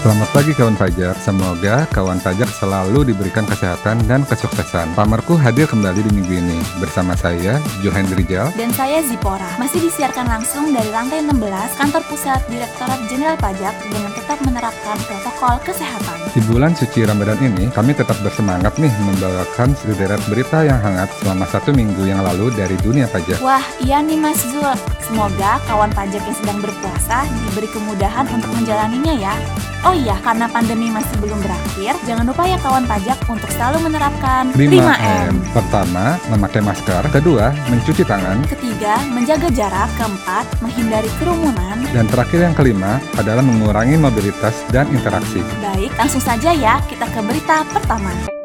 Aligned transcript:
Selamat 0.00 0.32
pagi 0.32 0.56
kawan 0.56 0.80
pajak, 0.80 1.12
semoga 1.20 1.84
kawan 1.92 2.24
pajak 2.24 2.48
selalu 2.56 3.12
diberikan 3.12 3.44
kesehatan 3.44 4.00
dan 4.08 4.24
kesuksesan. 4.24 4.96
Pamerku 4.96 5.36
hadir 5.36 5.68
kembali 5.68 6.00
di 6.00 6.10
minggu 6.16 6.40
ini 6.40 6.56
bersama 6.80 7.12
saya, 7.12 7.60
Johan 7.84 8.08
Rijal. 8.08 8.48
Dan 8.56 8.72
saya 8.72 9.04
Zipora, 9.04 9.60
masih 9.60 9.76
disiarkan 9.84 10.24
langsung 10.24 10.72
dari 10.72 10.88
lantai 10.88 11.20
16 11.20 11.36
kantor 11.76 12.00
pusat 12.08 12.40
Direktorat 12.48 12.96
Jenderal 13.12 13.36
Pajak 13.44 13.76
dengan 13.92 14.08
tetap 14.16 14.40
menerapkan 14.40 14.96
protokol 15.04 15.60
kesehatan. 15.68 16.16
Di 16.32 16.40
bulan 16.48 16.72
suci 16.72 17.04
Ramadan 17.04 17.36
ini, 17.44 17.68
kami 17.68 17.92
tetap 17.92 18.16
bersemangat 18.24 18.80
nih 18.80 18.92
membawakan 19.04 19.76
sederet 19.76 20.24
berita 20.32 20.64
yang 20.64 20.80
hangat 20.80 21.12
selama 21.20 21.44
satu 21.44 21.76
minggu 21.76 22.08
yang 22.08 22.24
lalu 22.24 22.48
dari 22.56 22.80
dunia 22.80 23.04
pajak. 23.04 23.36
Wah, 23.44 23.60
iya 23.84 24.00
nih 24.00 24.16
Mas 24.16 24.40
Zul. 24.48 24.72
Semoga 25.04 25.60
kawan 25.68 25.92
pajak 25.92 26.24
yang 26.24 26.38
sedang 26.40 26.64
berpuasa 26.64 27.28
diberi 27.44 27.68
kemudahan 27.68 28.24
untuk 28.32 28.48
menjalaninya 28.56 29.12
ya. 29.28 29.36
Oh 29.80 29.89
iya, 29.94 30.16
karena 30.24 30.46
pandemi 30.48 30.88
masih 30.90 31.14
belum 31.20 31.38
berakhir, 31.44 31.94
jangan 32.08 32.24
lupa 32.26 32.42
ya 32.48 32.58
kawan 32.58 32.84
pajak 32.88 33.18
untuk 33.28 33.50
selalu 33.54 33.90
menerapkan 33.90 34.50
5M. 34.56 35.34
Pertama, 35.52 36.16
memakai 36.32 36.60
masker. 36.64 37.02
Kedua, 37.12 37.54
mencuci 37.68 38.02
tangan. 38.02 38.42
Ketiga, 38.48 38.98
menjaga 39.12 39.48
jarak. 39.52 39.90
Keempat, 39.98 40.46
menghindari 40.64 41.10
kerumunan. 41.20 41.76
Dan 41.90 42.06
terakhir 42.08 42.40
yang 42.46 42.54
kelima 42.56 43.02
adalah 43.18 43.44
mengurangi 43.44 44.00
mobilitas 44.00 44.54
dan 44.72 44.88
interaksi. 44.90 45.42
Baik, 45.60 45.92
langsung 45.98 46.22
saja 46.22 46.54
ya 46.54 46.80
kita 46.88 47.04
ke 47.10 47.20
berita 47.20 47.66
pertama. 47.70 48.39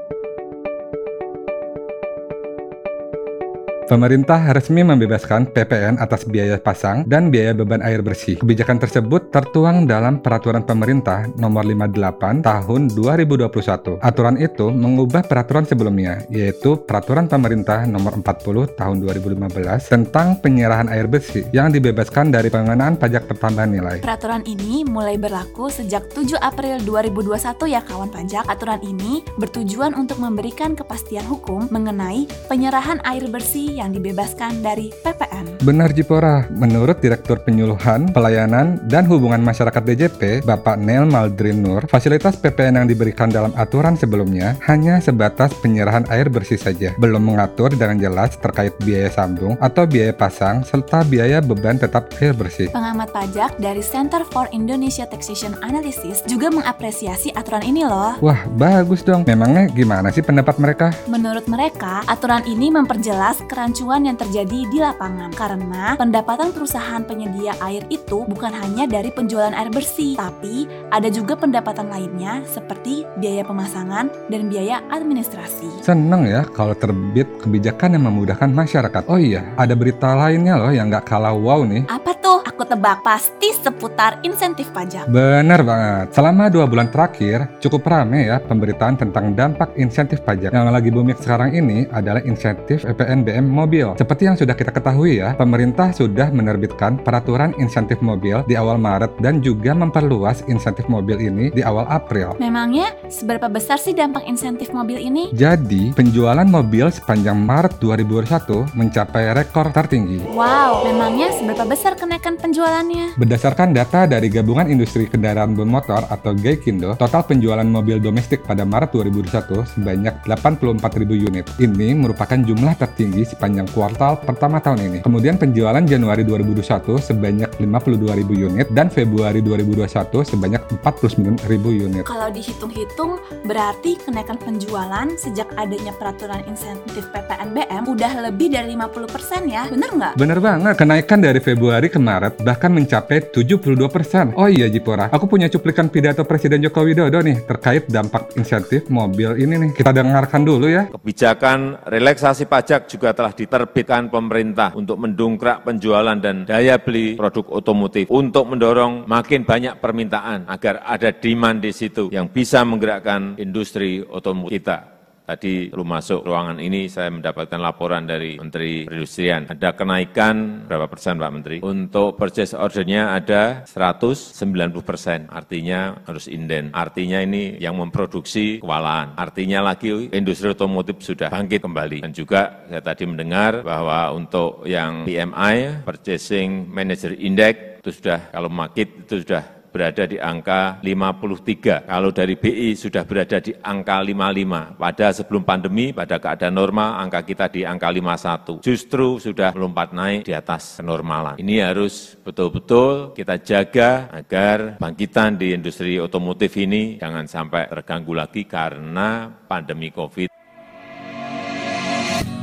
Pemerintah 3.86 4.50
resmi 4.50 4.82
membebaskan 4.82 5.54
PPN 5.54 6.02
atas 6.02 6.26
biaya 6.26 6.58
pasang 6.58 7.06
dan 7.06 7.30
biaya 7.30 7.54
beban 7.54 7.86
air 7.86 8.02
bersih. 8.02 8.34
Kebijakan 8.42 8.82
tersebut 8.82 9.30
tertuang 9.30 9.86
dalam 9.86 10.26
Peraturan 10.26 10.66
Pemerintah 10.66 11.30
Nomor 11.38 11.70
58 11.70 12.42
Tahun 12.42 12.82
2021. 12.98 14.02
Aturan 14.02 14.42
itu 14.42 14.74
mengubah 14.74 15.22
peraturan 15.30 15.70
sebelumnya, 15.70 16.26
yaitu 16.34 16.82
Peraturan 16.82 17.30
Pemerintah 17.30 17.86
Nomor 17.86 18.18
40 18.26 18.74
Tahun 18.74 18.98
2015 19.06 19.54
tentang 19.86 20.42
penyerahan 20.42 20.90
air 20.90 21.06
bersih 21.06 21.46
yang 21.54 21.70
dibebaskan 21.70 22.34
dari 22.34 22.50
pengenaan 22.50 22.98
pajak 22.98 23.30
pertambahan 23.30 23.70
nilai. 23.70 23.98
Peraturan 24.02 24.42
ini 24.50 24.82
mulai 24.82 25.22
berlaku 25.22 25.70
sejak 25.70 26.10
7 26.10 26.42
April 26.42 26.82
2021 26.82 27.38
ya 27.70 27.86
kawan 27.86 28.10
pajak. 28.10 28.50
Aturan 28.50 28.82
ini 28.82 29.22
bertujuan 29.38 29.94
untuk 29.94 30.18
memberikan 30.18 30.74
kepastian 30.74 31.30
hukum 31.30 31.70
mengenai 31.70 32.26
penyerahan 32.50 32.98
air 33.06 33.30
bersih 33.30 33.75
yang 33.76 33.92
dibebaskan 33.92 34.64
dari 34.64 34.96
PPN. 35.04 35.60
Benar 35.68 35.92
Jipora, 35.92 36.48
menurut 36.56 37.04
Direktur 37.04 37.44
Penyuluhan, 37.44 38.10
Pelayanan, 38.16 38.80
dan 38.88 39.04
Hubungan 39.12 39.44
Masyarakat 39.44 39.84
DJP, 39.84 40.48
Bapak 40.48 40.80
Nel 40.80 41.04
Maldrin 41.04 41.60
Nur, 41.60 41.84
fasilitas 41.92 42.40
PPN 42.40 42.80
yang 42.80 42.88
diberikan 42.88 43.28
dalam 43.28 43.52
aturan 43.60 44.00
sebelumnya 44.00 44.56
hanya 44.64 45.04
sebatas 45.04 45.52
penyerahan 45.60 46.08
air 46.08 46.32
bersih 46.32 46.56
saja, 46.56 46.96
belum 46.96 47.28
mengatur 47.28 47.76
dengan 47.76 48.00
jelas 48.00 48.40
terkait 48.40 48.72
biaya 48.80 49.12
sambung 49.12 49.60
atau 49.60 49.84
biaya 49.84 50.16
pasang 50.16 50.64
serta 50.64 51.04
biaya 51.04 51.44
beban 51.44 51.76
tetap 51.76 52.08
air 52.24 52.32
bersih. 52.32 52.72
Pengamat 52.72 53.12
pajak 53.12 53.58
dari 53.60 53.84
Center 53.84 54.24
for 54.30 54.48
Indonesia 54.56 55.04
Taxation 55.10 55.58
Analysis 55.66 56.24
juga 56.30 56.48
mengapresiasi 56.54 57.34
aturan 57.34 57.66
ini 57.66 57.84
loh. 57.84 58.16
Wah, 58.22 58.46
bagus 58.56 59.02
dong. 59.02 59.26
Memangnya 59.26 59.68
gimana 59.74 60.14
sih 60.14 60.22
pendapat 60.22 60.56
mereka? 60.62 60.94
Menurut 61.10 61.50
mereka, 61.50 62.06
aturan 62.06 62.46
ini 62.46 62.70
memperjelas 62.70 63.42
kerancuan 63.66 64.06
yang 64.06 64.14
terjadi 64.14 64.70
di 64.70 64.78
lapangan 64.78 65.34
karena 65.34 65.98
pendapatan 65.98 66.54
perusahaan 66.54 67.02
penyedia 67.02 67.58
air 67.66 67.82
itu 67.90 68.22
bukan 68.30 68.54
hanya 68.54 68.86
dari 68.86 69.10
penjualan 69.10 69.50
air 69.58 69.74
bersih, 69.74 70.14
tapi 70.14 70.70
ada 70.94 71.10
juga 71.10 71.34
pendapatan 71.34 71.90
lainnya 71.90 72.46
seperti 72.46 73.10
biaya 73.18 73.42
pemasangan 73.42 74.14
dan 74.30 74.54
biaya 74.54 74.86
administrasi. 74.94 75.82
Seneng 75.82 76.30
ya 76.30 76.46
kalau 76.54 76.78
terbit 76.78 77.26
kebijakan 77.42 77.98
yang 77.98 78.06
memudahkan 78.06 78.54
masyarakat. 78.54 79.10
Oh 79.10 79.18
iya, 79.18 79.42
ada 79.58 79.74
berita 79.74 80.14
lainnya 80.14 80.62
loh 80.62 80.70
yang 80.70 80.94
nggak 80.94 81.10
kalah 81.10 81.34
wow 81.34 81.66
nih. 81.66 81.90
Apa? 81.90 82.15
Aku 82.56 82.64
tebak 82.64 83.04
pasti 83.04 83.52
seputar 83.52 84.24
insentif 84.24 84.72
pajak. 84.72 85.12
Bener 85.12 85.60
banget. 85.60 86.16
Selama 86.16 86.48
dua 86.48 86.64
bulan 86.64 86.88
terakhir, 86.88 87.52
cukup 87.60 87.84
rame 87.84 88.32
ya 88.32 88.40
pemberitaan 88.40 88.96
tentang 88.96 89.36
dampak 89.36 89.76
insentif 89.76 90.24
pajak. 90.24 90.56
Yang 90.56 90.72
lagi 90.72 90.88
booming 90.88 91.20
sekarang 91.20 91.52
ini 91.52 91.84
adalah 91.92 92.24
insentif 92.24 92.88
EPNBM 92.88 93.44
mobil. 93.44 93.92
Seperti 94.00 94.32
yang 94.32 94.40
sudah 94.40 94.56
kita 94.56 94.72
ketahui 94.72 95.20
ya, 95.20 95.36
pemerintah 95.36 95.92
sudah 95.92 96.32
menerbitkan 96.32 96.96
peraturan 97.04 97.52
insentif 97.60 98.00
mobil 98.00 98.40
di 98.48 98.56
awal 98.56 98.80
Maret 98.80 99.20
dan 99.20 99.44
juga 99.44 99.76
memperluas 99.76 100.48
insentif 100.48 100.88
mobil 100.88 101.20
ini 101.28 101.52
di 101.52 101.60
awal 101.60 101.84
April. 101.92 102.40
Memangnya 102.40 102.96
seberapa 103.12 103.52
besar 103.52 103.84
sih 103.84 103.92
dampak 103.92 104.24
insentif 104.32 104.72
mobil 104.72 105.04
ini? 105.04 105.28
Jadi, 105.36 105.92
penjualan 105.92 106.48
mobil 106.48 106.88
sepanjang 106.88 107.36
Maret 107.36 107.84
2021 107.84 108.80
mencapai 108.80 109.44
rekor 109.44 109.76
tertinggi. 109.76 110.24
Wow, 110.32 110.88
memangnya 110.88 111.36
seberapa 111.36 111.68
besar 111.68 112.00
kenaikan 112.00 112.45
penjualannya? 112.46 113.18
Berdasarkan 113.18 113.74
data 113.74 114.06
dari 114.06 114.30
Gabungan 114.30 114.70
Industri 114.70 115.10
Kendaraan 115.10 115.58
Bermotor 115.58 116.06
atau 116.06 116.38
GAIKINDO, 116.38 116.94
total 117.02 117.26
penjualan 117.26 117.66
mobil 117.66 117.98
domestik 117.98 118.46
pada 118.46 118.62
Maret 118.62 118.94
2021 118.94 119.66
sebanyak 119.66 120.14
84.000 120.30 121.26
unit. 121.26 121.46
Ini 121.58 121.98
merupakan 121.98 122.38
jumlah 122.38 122.78
tertinggi 122.78 123.26
sepanjang 123.26 123.66
kuartal 123.74 124.22
pertama 124.22 124.62
tahun 124.62 124.94
ini. 124.94 124.98
Kemudian 125.02 125.42
penjualan 125.42 125.82
Januari 125.82 126.22
2021 126.22 127.02
sebanyak 127.02 127.50
52.000 127.58 128.46
unit 128.46 128.68
dan 128.78 128.94
Februari 128.94 129.42
2021 129.42 129.90
sebanyak 130.22 130.62
49.000 130.86 131.50
unit. 131.66 132.04
Kalau 132.06 132.30
dihitung-hitung, 132.30 133.18
berarti 133.50 133.98
kenaikan 134.06 134.38
penjualan 134.38 135.08
sejak 135.18 135.50
adanya 135.58 135.96
peraturan 135.98 136.46
insentif 136.46 137.10
PPNBM 137.10 137.90
udah 137.90 138.30
lebih 138.30 138.54
dari 138.54 138.78
50% 138.78 139.50
ya, 139.50 139.66
bener 139.66 139.90
nggak? 139.90 140.14
Bener 140.20 140.38
banget, 140.38 140.74
kenaikan 140.78 141.20
dari 141.24 141.40
Februari 141.42 141.90
ke 141.90 141.98
Maret 141.98 142.35
bahkan 142.42 142.74
mencapai 142.74 143.32
72%. 143.32 144.36
Oh 144.36 144.50
iya 144.50 144.68
Jipora, 144.68 145.08
aku 145.14 145.30
punya 145.30 145.48
cuplikan 145.48 145.88
pidato 145.88 146.26
Presiden 146.26 146.66
Joko 146.66 146.84
Widodo 146.84 147.22
nih 147.22 147.46
terkait 147.46 147.88
dampak 147.88 148.34
insentif 148.36 148.90
mobil 148.90 149.38
ini 149.40 149.56
nih. 149.56 149.72
Kita 149.78 149.94
dengarkan 149.94 150.42
dulu 150.42 150.68
ya. 150.68 150.90
Kebijakan 150.90 151.86
relaksasi 151.86 152.50
pajak 152.50 152.90
juga 152.90 153.14
telah 153.14 153.32
diterbitkan 153.32 154.10
pemerintah 154.10 154.74
untuk 154.74 154.98
mendongkrak 154.98 155.64
penjualan 155.64 156.18
dan 156.18 156.44
daya 156.44 156.82
beli 156.82 157.14
produk 157.16 157.48
otomotif 157.62 158.10
untuk 158.10 158.50
mendorong 158.50 159.06
makin 159.06 159.46
banyak 159.46 159.78
permintaan 159.78 160.50
agar 160.50 160.82
ada 160.84 161.14
demand 161.14 161.62
di 161.62 161.72
situ 161.72 162.10
yang 162.10 162.28
bisa 162.28 162.66
menggerakkan 162.66 163.38
industri 163.38 164.02
otomotif 164.02 164.66
kita. 164.66 164.95
Tadi 165.26 165.74
belum 165.74 165.90
masuk 165.90 166.22
ruangan 166.22 166.62
ini 166.62 166.86
saya 166.86 167.10
mendapatkan 167.10 167.58
laporan 167.58 168.06
dari 168.06 168.38
Menteri 168.38 168.86
Perindustrian. 168.86 169.50
Ada 169.50 169.74
kenaikan 169.74 170.70
berapa 170.70 170.86
persen 170.86 171.18
Pak 171.18 171.32
Menteri? 171.34 171.58
Untuk 171.66 172.14
purchase 172.14 172.54
ordernya 172.54 173.18
ada 173.18 173.66
190 173.66 174.86
persen. 174.86 175.26
Artinya 175.34 175.98
harus 176.06 176.30
inden. 176.30 176.70
Artinya 176.78 177.26
ini 177.26 177.58
yang 177.58 177.74
memproduksi 177.74 178.62
kewalahan. 178.62 179.18
Artinya 179.18 179.66
lagi 179.66 180.14
industri 180.14 180.54
otomotif 180.54 181.02
sudah 181.02 181.34
bangkit 181.34 181.66
kembali. 181.66 182.06
Dan 182.06 182.14
juga 182.14 182.70
saya 182.70 182.86
tadi 182.86 183.10
mendengar 183.10 183.66
bahwa 183.66 184.14
untuk 184.14 184.62
yang 184.70 185.10
PMI, 185.10 185.82
Purchasing 185.90 186.70
Manager 186.70 187.18
Index, 187.18 187.82
itu 187.82 187.90
sudah 188.02 188.30
kalau 188.30 188.50
market 188.50 189.10
itu 189.10 189.26
sudah 189.26 189.65
berada 189.76 190.08
di 190.08 190.16
angka 190.16 190.80
53. 190.80 191.84
Kalau 191.84 192.16
dari 192.16 192.40
BI 192.40 192.80
sudah 192.80 193.04
berada 193.04 193.44
di 193.44 193.52
angka 193.60 194.00
55. 194.00 194.80
Pada 194.80 195.08
sebelum 195.12 195.44
pandemi, 195.44 195.92
pada 195.92 196.16
keadaan 196.16 196.56
normal, 196.56 197.04
angka 197.04 197.28
kita 197.28 197.52
di 197.52 197.68
angka 197.68 197.92
51. 197.92 198.64
Justru 198.64 199.20
sudah 199.20 199.52
melompat 199.52 199.92
naik 199.92 200.24
di 200.24 200.32
atas 200.32 200.80
kenormalan. 200.80 201.36
Ini 201.36 201.68
harus 201.68 202.16
betul-betul 202.24 203.12
kita 203.12 203.36
jaga 203.44 204.08
agar 204.16 204.80
bangkitan 204.80 205.36
di 205.36 205.52
industri 205.52 206.00
otomotif 206.00 206.56
ini 206.56 206.96
jangan 206.96 207.28
sampai 207.28 207.68
terganggu 207.68 208.16
lagi 208.16 208.48
karena 208.48 209.28
pandemi 209.28 209.92
COVID. 209.92 210.32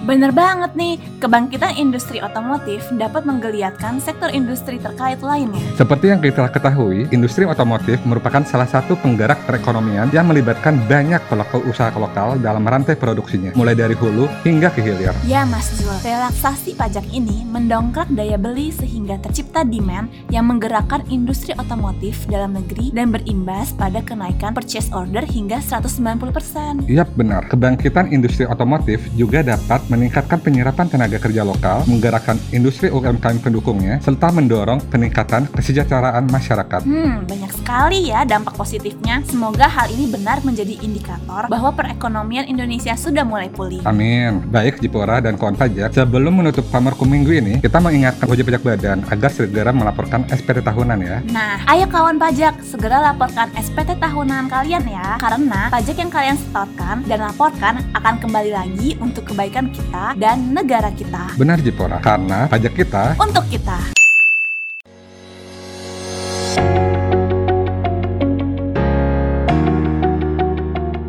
Bener 0.02 0.35
banget 0.35 0.75
nih, 0.75 0.99
kebangkitan 1.22 1.78
industri 1.78 2.19
otomotif 2.19 2.82
dapat 2.98 3.22
menggeliatkan 3.22 4.02
sektor 4.02 4.26
industri 4.34 4.82
terkait 4.82 5.22
lainnya. 5.22 5.62
Seperti 5.78 6.10
yang 6.10 6.19
kita 6.19 6.50
ketahui, 6.50 7.06
industri 7.14 7.46
otomotif 7.46 8.02
merupakan 8.02 8.42
salah 8.42 8.66
satu 8.66 8.98
penggerak 8.98 9.38
perekonomian 9.46 10.10
yang 10.10 10.26
melibatkan 10.26 10.82
banyak 10.90 11.22
pelaku 11.30 11.62
usaha 11.70 11.94
lokal 11.94 12.42
dalam 12.42 12.66
rantai 12.66 12.98
produksinya, 12.98 13.54
mulai 13.54 13.78
dari 13.78 13.94
hulu 13.94 14.26
hingga 14.42 14.74
ke 14.74 14.82
hilir. 14.82 15.14
Ya 15.22 15.46
Mas 15.46 15.70
Zul, 15.78 15.94
relaksasi 16.02 16.74
pajak 16.74 17.06
ini 17.14 17.46
mendongkrak 17.46 18.10
daya 18.10 18.34
beli 18.34 18.75
sehingga 18.75 19.22
tercipta 19.22 19.62
demand 19.62 20.10
yang 20.34 20.50
menggerakkan 20.50 21.06
industri 21.06 21.54
otomotif 21.54 22.26
dalam 22.26 22.58
negeri 22.58 22.90
dan 22.90 23.14
berimbas 23.14 23.70
pada 23.78 24.02
kenaikan 24.02 24.50
purchase 24.50 24.90
order 24.90 25.22
hingga 25.22 25.62
190%. 25.62 26.90
Yap 26.90 27.14
benar, 27.14 27.46
kebangkitan 27.46 28.10
industri 28.10 28.42
otomotif 28.42 28.98
juga 29.14 29.46
dapat 29.46 29.86
meningkatkan 29.86 30.42
penyerapan 30.42 30.90
tenaga 30.90 31.12
tenaga 31.12 31.29
kerja 31.29 31.43
lokal, 31.44 31.79
menggerakkan 31.85 32.41
industri 32.56 32.88
UMKM 32.88 33.44
pendukungnya, 33.44 34.00
serta 34.00 34.32
mendorong 34.32 34.81
peningkatan 34.88 35.44
kesejahteraan 35.53 36.25
masyarakat. 36.32 36.88
Hmm, 36.88 37.29
banyak 37.29 37.53
sekali 37.53 38.09
ya 38.09 38.25
dampak 38.25 38.56
positifnya. 38.56 39.20
Semoga 39.29 39.69
hal 39.69 39.93
ini 39.93 40.09
benar 40.09 40.41
menjadi 40.41 40.81
indikator 40.81 41.53
bahwa 41.53 41.76
perekonomian 41.76 42.49
Indonesia 42.49 42.97
sudah 42.97 43.29
mulai 43.29 43.53
pulih. 43.53 43.85
Amin. 43.85 44.41
Baik 44.49 44.81
Jipora 44.81 45.20
dan 45.20 45.37
kawan 45.37 45.53
pajak, 45.53 45.93
sebelum 45.93 46.32
menutup 46.41 46.64
pamerku 46.73 47.05
minggu 47.05 47.32
ini, 47.37 47.55
kita 47.61 47.76
mengingatkan 47.76 48.25
wajib 48.25 48.49
pajak 48.49 48.64
badan 48.64 49.05
agar 49.12 49.29
segera 49.29 49.69
melaporkan 49.69 50.25
SPT 50.32 50.64
tahunan 50.64 50.99
ya. 51.05 51.20
Nah, 51.29 51.61
ayo 51.69 51.85
kawan 51.93 52.17
pajak, 52.17 52.64
segera 52.64 53.05
laporkan 53.05 53.53
SPT 53.53 54.00
tahunan 54.00 54.49
kalian 54.49 54.88
ya. 54.88 55.20
Karena 55.20 55.69
pajak 55.69 56.00
yang 56.00 56.09
kalian 56.09 56.41
setorkan 56.41 57.05
dan 57.05 57.20
laporkan 57.20 57.85
akan 57.93 58.17
kembali 58.17 58.50
lagi 58.56 58.97
untuk 58.97 59.29
kebaikan 59.29 59.69
kita 59.69 60.17
dan 60.17 60.56
negara 60.56 60.88
kita. 60.88 61.01
Benar 61.37 61.58
Jipora, 61.62 61.99
karena 61.99 62.46
pajak 62.46 62.72
kita 62.75 63.19
Untuk 63.19 63.44
kita. 63.50 64.02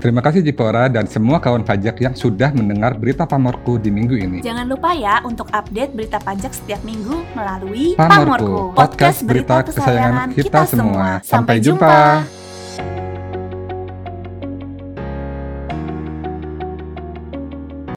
Terima 0.04 0.20
kasih 0.20 0.44
Jipora 0.44 0.92
dan 0.92 1.08
semua 1.08 1.40
kawan 1.40 1.64
pajak 1.64 1.96
yang 2.04 2.12
sudah 2.12 2.52
mendengar 2.52 2.92
berita 3.00 3.24
pamorku 3.24 3.80
di 3.80 3.88
minggu 3.88 4.20
ini. 4.20 4.38
Jangan 4.44 4.68
lupa 4.68 4.92
ya 4.92 5.24
untuk 5.24 5.48
update 5.48 5.96
berita 5.96 6.20
pajak 6.20 6.52
setiap 6.52 6.84
minggu 6.84 7.24
melalui 7.32 7.96
Pamorku, 7.96 8.76
podcast 8.76 9.24
berita 9.24 9.64
kesayangan 9.64 10.36
kita 10.36 10.68
semua. 10.68 11.24
Sampai 11.24 11.64
jumpa. 11.64 12.43